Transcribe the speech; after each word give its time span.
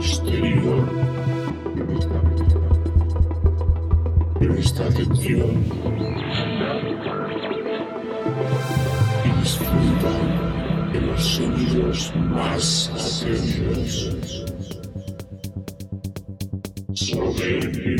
exterior 0.00 0.88
en 4.40 4.58
atención 4.86 5.50
y 9.24 9.40
disfruta 9.40 10.12
de 10.94 11.00
los 11.02 11.22
sonidos 11.22 12.12
más 12.16 12.90
atentos. 12.94 14.46
Sobre 16.94 17.99